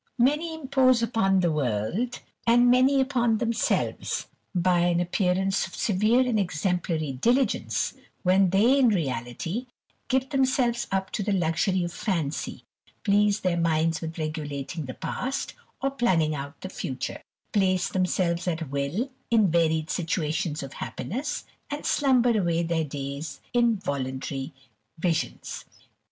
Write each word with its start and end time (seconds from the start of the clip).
Many 0.17 0.55
impose 0.55 1.03
upon 1.03 1.41
the 1.41 1.51
world, 1.51 2.21
and 2.47 2.71
many 2.71 2.99
upon 2.99 3.37
themselves, 3.37 4.25
by 4.55 4.79
an 4.79 4.99
appearance 4.99 5.67
of 5.67 5.75
severe 5.75 6.21
and 6.21 6.39
exemplary 6.39 7.11
diligence, 7.11 7.93
when 8.23 8.49
they, 8.49 8.79
in 8.79 8.87
reality, 8.89 9.67
give 10.07 10.31
themselves 10.31 10.87
up 10.91 11.11
to 11.11 11.21
the 11.21 11.31
luxury 11.31 11.83
of 11.83 11.93
fancy, 11.93 12.65
please 13.03 13.41
their 13.41 13.59
minds 13.59 14.01
with 14.01 14.17
regulating 14.17 14.85
the 14.85 14.95
past, 14.95 15.53
or 15.83 15.91
planning 15.91 16.33
out 16.33 16.59
the 16.61 16.69
future; 16.69 17.21
place 17.53 17.87
themselves 17.87 18.47
at 18.47 18.71
will 18.71 19.11
in 19.29 19.51
varied 19.51 19.91
situations 19.91 20.63
of 20.63 20.73
happiness, 20.73 21.45
and 21.69 21.85
slumber 21.85 22.35
away 22.39 22.63
their 22.63 22.83
days 22.83 23.39
in 23.53 23.75
voluntary 23.75 24.51
visions. 24.97 25.65